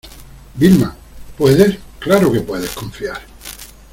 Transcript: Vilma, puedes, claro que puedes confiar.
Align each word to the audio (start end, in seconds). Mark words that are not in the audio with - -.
Vilma, 0.55 0.95
puedes, 1.37 1.77
claro 1.99 2.31
que 2.31 2.41
puedes 2.41 2.71
confiar. 2.71 3.21